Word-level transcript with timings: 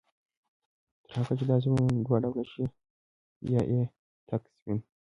تر 1.05 1.13
هغه 1.21 1.33
چي 1.39 1.45
دا 1.49 1.55
زړونه 1.63 1.93
دوه 2.05 2.17
ډوله 2.23 2.43
شي، 2.51 2.65
يو 3.53 3.61
ئې 3.71 3.81
تك 4.27 4.41
سپين 4.55 4.77